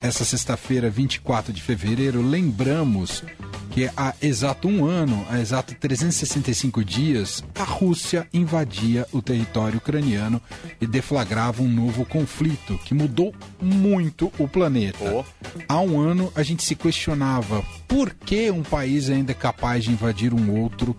[0.00, 3.24] Essa sexta-feira, 24 de fevereiro, lembramos
[3.72, 10.40] que há exato um ano, há exato 365 dias, a Rússia invadia o território ucraniano
[10.80, 14.98] e deflagrava um novo conflito que mudou muito o planeta.
[15.02, 15.24] Oh.
[15.68, 19.90] Há um ano, a gente se questionava por que um país ainda é capaz de
[19.90, 20.96] invadir um outro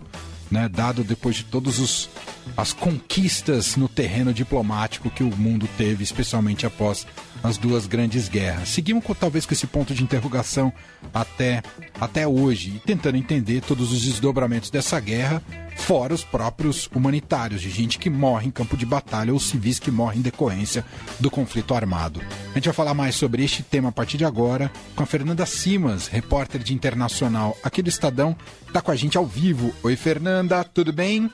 [0.50, 2.10] né, dado depois de todos os
[2.56, 7.06] as conquistas no terreno diplomático que o mundo teve, especialmente após
[7.42, 8.68] as duas grandes guerras.
[8.68, 10.72] Seguimos com, talvez com esse ponto de interrogação
[11.12, 11.62] até,
[12.00, 15.42] até hoje, e tentando entender todos os desdobramentos dessa guerra,
[15.76, 19.90] fora os próprios humanitários, de gente que morre em campo de batalha ou civis que
[19.90, 20.84] morrem em decorrência
[21.18, 22.20] do conflito armado.
[22.50, 25.46] A gente vai falar mais sobre este tema a partir de agora com a Fernanda
[25.46, 29.72] Simas, repórter de internacional aqui do Estadão, está com a gente ao vivo.
[29.82, 31.30] Oi, Fernanda, tudo bem?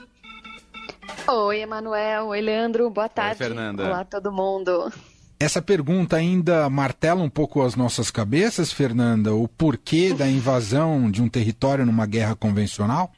[1.29, 2.27] Oi, Emanuel.
[2.27, 2.89] Oi, Leandro.
[2.89, 3.43] Boa tarde.
[3.43, 3.85] Oi, Fernanda.
[3.85, 4.91] Olá, todo mundo.
[5.37, 9.35] Essa pergunta ainda martela um pouco as nossas cabeças, Fernanda?
[9.35, 13.11] O porquê da invasão de um território numa guerra convencional?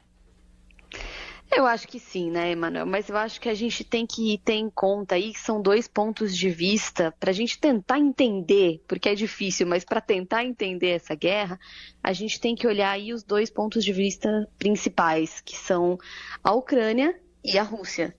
[1.52, 2.84] Eu acho que sim, né, Emanuel?
[2.84, 5.86] Mas eu acho que a gente tem que ter em conta aí que são dois
[5.86, 10.90] pontos de vista para a gente tentar entender, porque é difícil, mas para tentar entender
[10.90, 11.58] essa guerra,
[12.02, 15.98] a gente tem que olhar aí os dois pontos de vista principais, que são
[16.42, 18.14] a Ucrânia e a Rússia.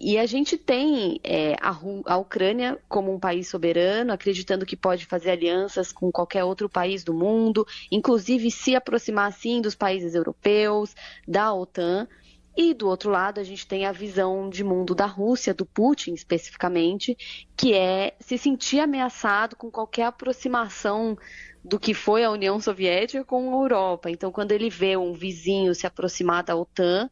[0.00, 5.06] E a gente tem é, a, a, Ucrânia como um país soberano, acreditando que pode
[5.06, 10.94] fazer alianças com qualquer outro país do mundo, inclusive se aproximar, sim, dos países europeus,
[11.26, 12.08] da OTAN.
[12.56, 16.12] E do outro lado, a gente tem a visão de mundo da Rússia, do Putin
[16.12, 17.16] especificamente,
[17.56, 21.16] que é se sentir ameaçado com qualquer aproximação
[21.64, 24.10] do que foi a União Soviética com a Europa.
[24.10, 27.08] Então, quando ele vê um vizinho se aproximar da OTAN,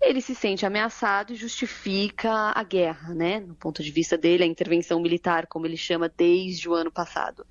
[0.00, 3.40] ele se sente ameaçado e justifica a guerra, né?
[3.40, 7.46] No ponto de vista dele, a intervenção militar, como ele chama desde o ano passado.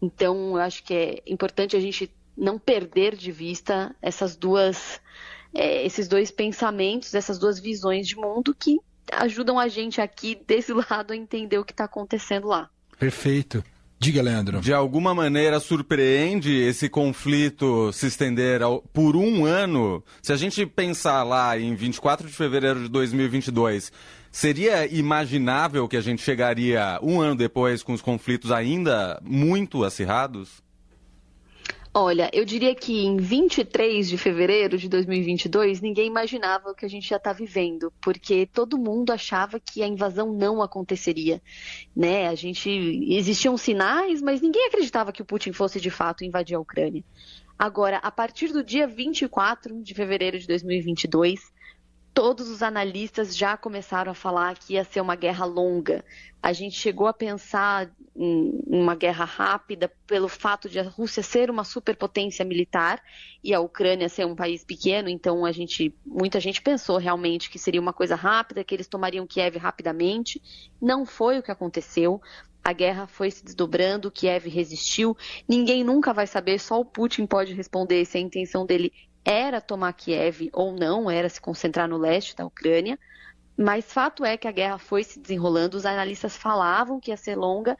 [0.00, 5.00] Então, eu acho que é importante a gente não perder de vista essas duas,
[5.54, 8.78] é, esses dois pensamentos, essas duas visões de mundo que
[9.12, 12.70] ajudam a gente aqui desse lado a entender o que está acontecendo lá.
[12.98, 13.64] Perfeito.
[14.02, 14.62] Diga, Leandro.
[14.62, 20.02] De alguma maneira surpreende esse conflito se estender ao, por um ano?
[20.22, 23.92] Se a gente pensar lá em 24 de fevereiro de 2022,
[24.32, 30.62] seria imaginável que a gente chegaria um ano depois com os conflitos ainda muito acirrados?
[31.92, 36.88] Olha, eu diria que em 23 de fevereiro de 2022, ninguém imaginava o que a
[36.88, 41.42] gente já está vivendo, porque todo mundo achava que a invasão não aconteceria,
[41.94, 42.28] né?
[42.28, 42.70] A gente
[43.12, 47.02] existiam sinais, mas ninguém acreditava que o Putin fosse de fato invadir a Ucrânia.
[47.58, 51.40] Agora, a partir do dia 24 de fevereiro de 2022,
[52.14, 56.04] todos os analistas já começaram a falar que ia ser uma guerra longa.
[56.40, 61.64] A gente chegou a pensar uma guerra rápida pelo fato de a Rússia ser uma
[61.64, 63.02] superpotência militar
[63.42, 67.58] e a Ucrânia ser um país pequeno, então a gente, muita gente pensou realmente que
[67.58, 70.42] seria uma coisa rápida, que eles tomariam Kiev rapidamente.
[70.80, 72.20] Não foi o que aconteceu.
[72.62, 75.16] A guerra foi se desdobrando, Kiev resistiu.
[75.48, 78.92] Ninguém nunca vai saber, só o Putin pode responder se a intenção dele
[79.24, 82.98] era tomar Kiev ou não, era se concentrar no leste da Ucrânia.
[83.60, 87.36] Mas fato é que a guerra foi se desenrolando, os analistas falavam que ia ser
[87.36, 87.76] longa,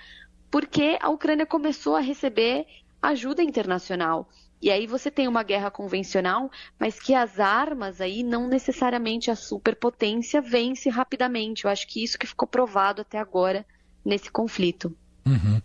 [0.50, 2.66] porque a Ucrânia começou a receber
[3.00, 4.28] ajuda internacional.
[4.60, 9.34] E aí você tem uma guerra convencional, mas que as armas aí não necessariamente a
[9.34, 11.64] superpotência vence rapidamente.
[11.64, 13.64] Eu acho que isso que ficou provado até agora
[14.04, 14.94] nesse conflito.
[15.24, 15.62] Uhum.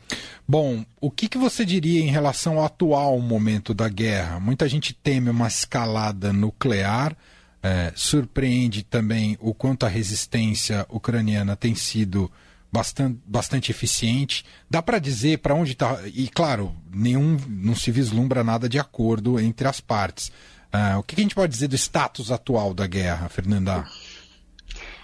[0.48, 4.40] Bom, o que, que você diria em relação ao atual momento da guerra?
[4.40, 7.18] Muita gente teme uma escalada nuclear,
[7.66, 12.32] é, surpreende também o quanto a resistência ucraniana tem sido
[12.72, 14.46] bastante, bastante eficiente.
[14.70, 16.00] Dá para dizer para onde está.
[16.06, 20.28] E claro, nenhum não se vislumbra nada de acordo entre as partes.
[20.72, 23.84] Uh, o que a gente pode dizer do status atual da guerra, Fernanda?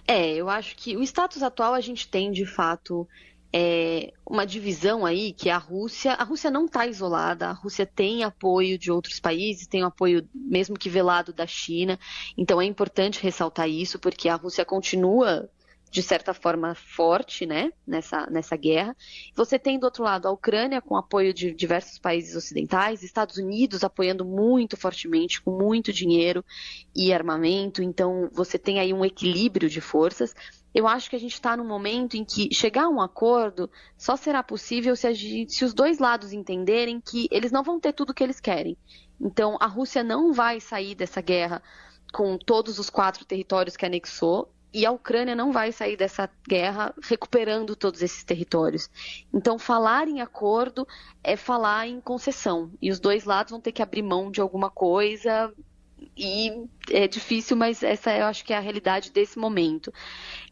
[0.07, 3.07] É, eu acho que o status atual a gente tem de fato
[3.53, 8.23] é, uma divisão aí que a Rússia, a Rússia não está isolada, a Rússia tem
[8.23, 11.99] apoio de outros países, tem apoio mesmo que velado da China,
[12.37, 15.49] então é importante ressaltar isso porque a Rússia continua
[15.91, 18.95] de certa forma forte, né, nessa, nessa guerra.
[19.35, 23.83] Você tem do outro lado a Ucrânia com apoio de diversos países ocidentais, Estados Unidos
[23.83, 26.43] apoiando muito fortemente, com muito dinheiro
[26.95, 27.83] e armamento.
[27.83, 30.33] Então você tem aí um equilíbrio de forças
[30.73, 34.15] eu acho que a gente está num momento em que chegar a um acordo só
[34.15, 38.11] será possível se, gente, se, os dois lados entenderem que eles não vão ter tudo
[38.11, 38.77] o que eles querem.
[39.19, 41.61] Então, a Rússia não vai sair dessa guerra
[42.13, 44.49] com todos os quatro territórios que anexou.
[44.73, 48.89] E a Ucrânia não vai sair dessa guerra recuperando todos esses territórios.
[49.33, 50.87] Então, falar em acordo
[51.23, 52.71] é falar em concessão.
[52.81, 55.53] E os dois lados vão ter que abrir mão de alguma coisa.
[56.15, 56.51] E
[56.89, 59.93] é difícil, mas essa eu acho que é a realidade desse momento.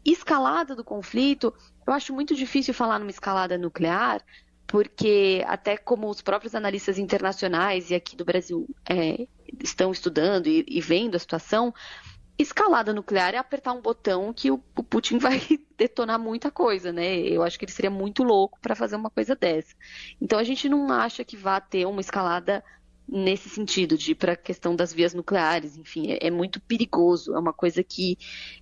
[0.04, 1.52] Escalada do conflito,
[1.86, 4.22] eu acho muito difícil falar numa escalada nuclear,
[4.66, 9.26] porque até como os próprios analistas internacionais e aqui do Brasil é,
[9.62, 11.74] estão estudando e, e vendo a situação,
[12.42, 15.40] escalada nuclear é apertar um botão que o, o, Putin vai
[15.76, 17.18] detonar muita coisa, né?
[17.18, 19.74] Eu acho que ele seria muito louco para fazer uma coisa dessa.
[20.20, 22.62] Então a gente não acha que vá ter uma escalada
[23.08, 27.38] nesse sentido de para a questão das vias nucleares, enfim, é, é muito perigoso, é
[27.38, 28.16] uma coisa que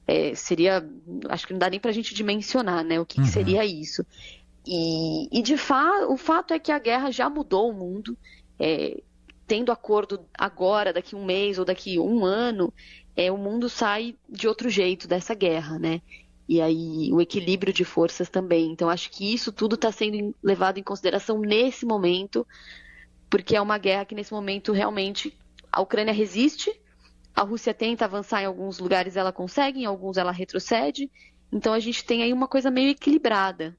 [0.06, 0.88] é, seria,
[1.28, 2.98] acho que não dá nem para a gente dimensionar, né?
[2.98, 3.26] O que, uhum.
[3.26, 4.04] que seria isso?
[4.66, 8.16] E, e de fato, o fato é que a guerra já mudou o mundo.
[8.58, 9.02] É,
[9.48, 12.72] tendo acordo agora, daqui um mês ou daqui um ano,
[13.16, 16.02] é, o mundo sai de outro jeito dessa guerra, né?
[16.46, 18.70] E aí o equilíbrio de forças também.
[18.70, 22.46] Então acho que isso tudo está sendo levado em consideração nesse momento,
[23.30, 25.34] porque é uma guerra que nesse momento realmente
[25.72, 26.70] a Ucrânia resiste,
[27.34, 31.10] a Rússia tenta avançar em alguns lugares, ela consegue, em alguns ela retrocede.
[31.50, 33.76] Então a gente tem aí uma coisa meio equilibrada.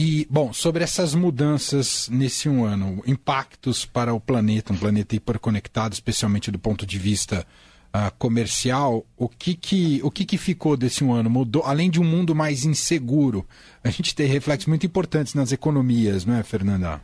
[0.00, 5.92] E, bom, sobre essas mudanças nesse um ano, impactos para o planeta, um planeta hiperconectado,
[5.92, 7.44] especialmente do ponto de vista
[7.88, 11.28] uh, comercial, o que que, o que que ficou desse um ano?
[11.28, 13.44] Mudou, além de um mundo mais inseguro,
[13.82, 17.02] a gente tem reflexos muito importantes nas economias, não é, Fernanda?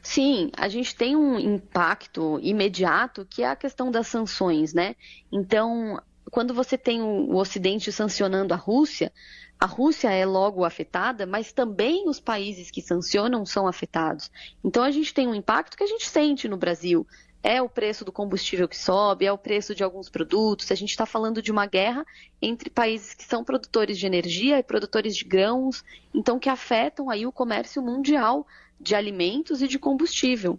[0.00, 4.94] Sim, a gente tem um impacto imediato que é a questão das sanções, né?
[5.32, 6.00] Então,
[6.30, 9.12] quando você tem o Ocidente sancionando a Rússia,
[9.60, 14.30] a Rússia é logo afetada, mas também os países que sancionam são afetados.
[14.64, 17.06] Então a gente tem um impacto que a gente sente no Brasil.
[17.42, 20.70] É o preço do combustível que sobe, é o preço de alguns produtos.
[20.70, 22.04] A gente está falando de uma guerra
[22.40, 25.84] entre países que são produtores de energia e produtores de grãos,
[26.14, 28.46] então que afetam aí o comércio mundial
[28.80, 30.58] de alimentos e de combustível.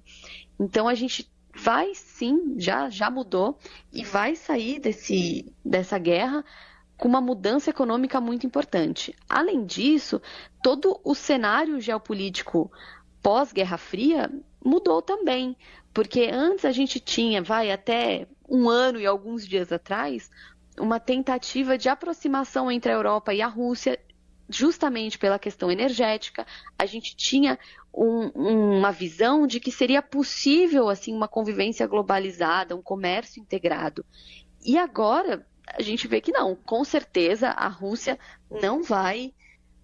[0.59, 3.57] Então a gente vai sim, já já mudou
[3.91, 6.43] e vai sair desse, dessa guerra
[6.99, 9.15] com uma mudança econômica muito importante.
[9.27, 10.21] Além disso,
[10.61, 12.69] todo o cenário geopolítico
[13.23, 14.29] pós-Guerra Fria
[14.63, 15.55] mudou também,
[15.93, 20.29] porque antes a gente tinha, vai até um ano e alguns dias atrás,
[20.77, 23.97] uma tentativa de aproximação entre a Europa e a Rússia,
[24.49, 26.45] justamente pela questão energética.
[26.77, 27.57] A gente tinha
[27.93, 28.27] um,
[28.77, 34.05] uma visão de que seria possível assim uma convivência globalizada, um comércio integrado.
[34.65, 36.55] E agora a gente vê que não.
[36.55, 38.17] Com certeza a Rússia
[38.49, 39.33] não vai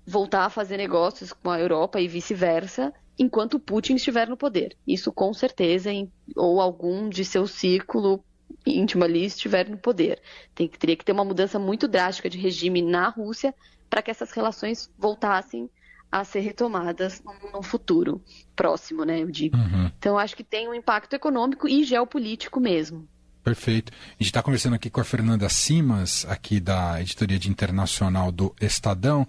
[0.05, 4.75] voltar a fazer negócios com a Europa e vice-versa enquanto Putin estiver no poder.
[4.85, 5.89] Isso com certeza,
[6.35, 8.23] ou algum de seu círculo
[8.65, 10.21] íntimo ali estiver no poder.
[10.53, 13.53] Tem, teria que ter uma mudança muito drástica de regime na Rússia
[13.89, 15.69] para que essas relações voltassem
[16.11, 17.21] a ser retomadas
[17.53, 18.21] no futuro
[18.55, 19.21] próximo, né?
[19.21, 19.57] Eu digo.
[19.57, 19.91] Uhum.
[19.97, 23.07] Então, acho que tem um impacto econômico e geopolítico mesmo.
[23.45, 23.92] Perfeito.
[23.94, 28.56] A gente está conversando aqui com a Fernanda Simas, aqui da editoria de internacional do
[28.59, 29.27] Estadão.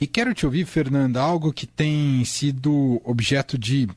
[0.00, 3.88] E quero te ouvir, Fernanda, algo que tem sido objeto de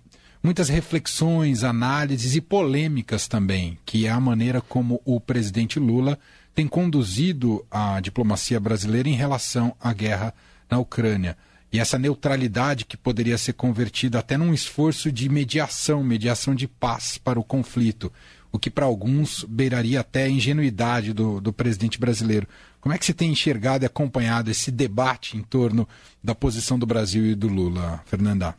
[0.41, 6.17] muitas reflexões, análises e polêmicas também, que é a maneira como o presidente Lula
[6.55, 10.33] tem conduzido a diplomacia brasileira em relação à guerra
[10.67, 11.37] na Ucrânia.
[11.71, 17.19] E essa neutralidade que poderia ser convertida até num esforço de mediação, mediação de paz
[17.19, 18.11] para o conflito
[18.51, 22.47] o que para alguns beiraria até a ingenuidade do, do presidente brasileiro.
[22.81, 25.87] Como é que você tem enxergado e acompanhado esse debate em torno
[26.23, 28.55] da posição do Brasil e do Lula, Fernanda?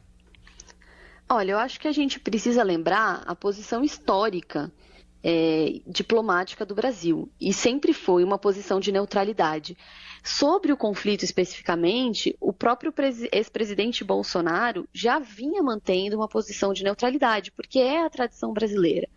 [1.28, 4.70] Olha, eu acho que a gente precisa lembrar a posição histórica
[5.22, 7.30] é, diplomática do Brasil.
[7.40, 9.76] E sempre foi uma posição de neutralidade.
[10.22, 12.92] Sobre o conflito especificamente, o próprio
[13.32, 19.08] ex-presidente Bolsonaro já vinha mantendo uma posição de neutralidade, porque é a tradição brasileira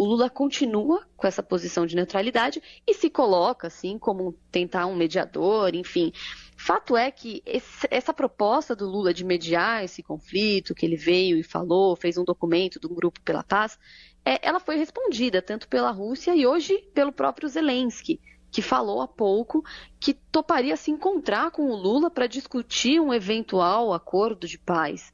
[0.00, 4.96] o Lula continua com essa posição de neutralidade e se coloca assim como tentar um
[4.96, 6.10] mediador, enfim.
[6.56, 11.36] Fato é que esse, essa proposta do Lula de mediar esse conflito, que ele veio
[11.36, 13.78] e falou, fez um documento do Grupo pela Paz,
[14.24, 18.18] é, ela foi respondida tanto pela Rússia e hoje pelo próprio Zelensky,
[18.50, 19.62] que falou há pouco
[20.00, 25.12] que toparia se encontrar com o Lula para discutir um eventual acordo de paz.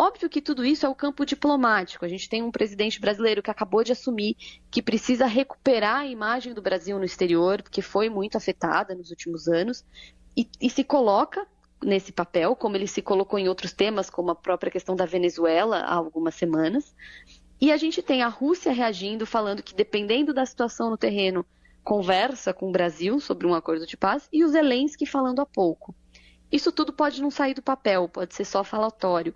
[0.00, 2.04] Óbvio que tudo isso é o campo diplomático.
[2.04, 4.36] A gente tem um presidente brasileiro que acabou de assumir
[4.70, 9.48] que precisa recuperar a imagem do Brasil no exterior, que foi muito afetada nos últimos
[9.48, 9.84] anos,
[10.36, 11.44] e, e se coloca
[11.82, 15.78] nesse papel, como ele se colocou em outros temas, como a própria questão da Venezuela
[15.78, 16.94] há algumas semanas.
[17.60, 21.44] E a gente tem a Rússia reagindo, falando que dependendo da situação no terreno,
[21.82, 25.92] conversa com o Brasil sobre um acordo de paz e o Zelensky falando há pouco.
[26.52, 29.34] Isso tudo pode não sair do papel, pode ser só falatório.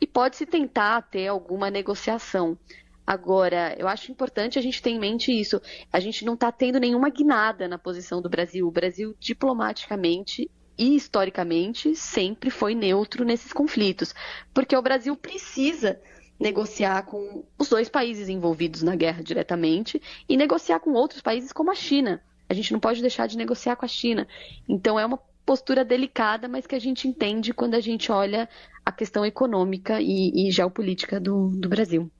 [0.00, 2.58] E pode-se tentar ter alguma negociação.
[3.06, 5.60] Agora, eu acho importante a gente ter em mente isso.
[5.92, 8.66] A gente não está tendo nenhuma guinada na posição do Brasil.
[8.66, 14.14] O Brasil, diplomaticamente e historicamente, sempre foi neutro nesses conflitos.
[14.54, 16.00] Porque o Brasil precisa
[16.40, 21.70] negociar com os dois países envolvidos na guerra diretamente e negociar com outros países como
[21.70, 22.22] a China.
[22.48, 24.26] A gente não pode deixar de negociar com a China.
[24.68, 28.48] Então, é uma postura delicada, mas que a gente entende quando a gente olha
[28.84, 32.10] a questão econômica e, e geopolítica do, do Brasil.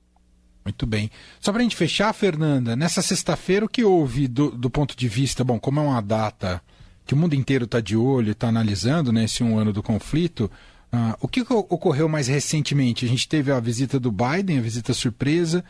[0.63, 1.11] Muito bem.
[1.39, 5.07] Só para a gente fechar, Fernanda, nessa sexta-feira o que houve do, do, ponto de
[5.07, 6.59] vista, bom, como é uma data
[7.05, 10.49] que o mundo inteiro está de olho, está analisando, né, um ano do conflito,
[10.91, 13.05] uh, o que ocorreu mais recentemente?
[13.05, 15.63] A gente teve a visita do Biden, a visita surpresa,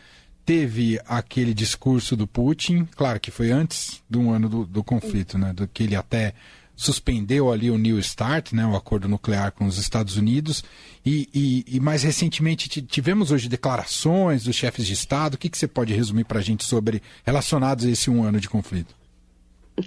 [0.46, 5.36] teve aquele discurso do Putin, claro que foi antes do um ano do, do conflito,
[5.36, 6.32] né, do que ele até
[6.76, 10.62] suspendeu ali o New START, né, o acordo nuclear com os Estados Unidos,
[11.04, 15.34] e, e, e mais recentemente tivemos hoje declarações dos chefes de Estado.
[15.34, 18.38] O que, que você pode resumir para a gente sobre relacionados a esse um ano
[18.38, 18.94] de conflito?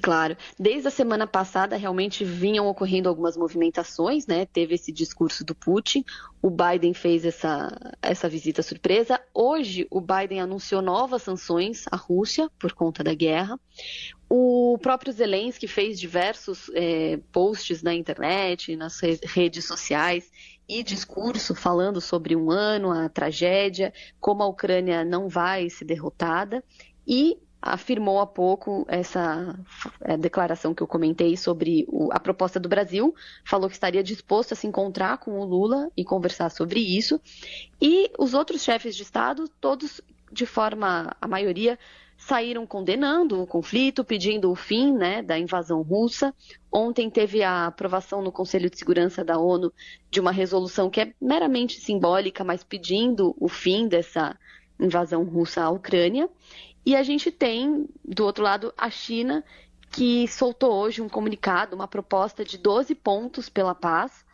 [0.04, 0.38] Claro.
[0.58, 4.46] Desde a semana passada, realmente vinham ocorrendo algumas movimentações, né?
[4.46, 6.06] Teve esse discurso do Putin,
[6.42, 9.20] o Biden fez essa, essa visita surpresa.
[9.34, 13.60] Hoje, o Biden anunciou novas sanções à Rússia por conta da guerra.
[14.30, 20.30] O próprio Zelensky fez diversos é, posts na internet, nas redes sociais
[20.68, 26.64] e discurso falando sobre um ano, a tragédia, como a Ucrânia não vai ser derrotada.
[27.08, 29.58] E afirmou há pouco essa
[30.02, 33.14] é, declaração que eu comentei sobre o, a proposta do Brasil,
[33.44, 37.20] falou que estaria disposto a se encontrar com o Lula e conversar sobre isso.
[37.82, 40.02] E os outros chefes de Estado, todos
[40.32, 41.78] de forma, a maioria,
[42.20, 46.34] saíram condenando o conflito, pedindo o fim né, da invasão russa.
[46.72, 49.72] Ontem teve a aprovação no Conselho de Segurança da ONU
[50.12, 54.38] de uma resolução que é meramente simbólica, mas pedindo o fim dessa
[54.80, 56.30] invasão russa à Ucrânia.
[56.86, 59.44] E a gente tem, do outro lado, a China,
[59.92, 64.26] que soltou hoje um comunicado, uma proposta de 12 pontos pela paz,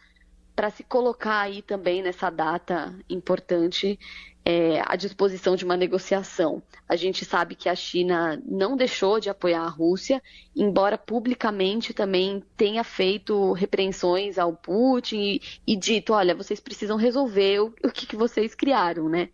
[0.55, 3.99] para se colocar aí também nessa data importante
[4.45, 6.61] é, à disposição de uma negociação.
[6.87, 10.21] A gente sabe que a China não deixou de apoiar a Rússia,
[10.55, 17.59] embora publicamente também tenha feito repreensões ao Putin e, e dito: olha, vocês precisam resolver
[17.59, 19.29] o, o que, que vocês criaram, né?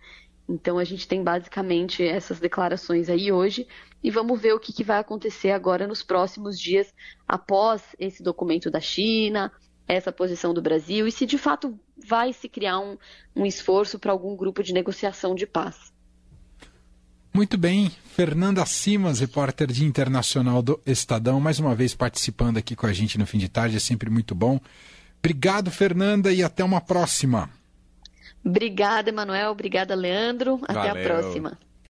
[0.48, 3.68] Então a gente tem basicamente essas declarações aí hoje
[4.04, 6.94] e vamos ver o que, que vai acontecer agora nos próximos dias
[7.28, 9.52] após esse documento da China,
[9.88, 12.98] essa posição do Brasil e se de fato vai se criar um,
[13.36, 15.92] um esforço para algum grupo de negociação de paz.
[17.34, 22.86] Muito bem, Fernanda Simas, repórter de internacional do Estadão, mais uma vez participando aqui com
[22.86, 24.60] a gente no fim de tarde, é sempre muito bom.
[25.20, 27.50] Obrigado, Fernanda, e até uma próxima.
[28.44, 29.52] Obrigada, Emanuel.
[29.52, 30.60] Obrigada, Leandro.
[30.68, 30.92] Até Valeu.
[30.92, 31.60] a próxima.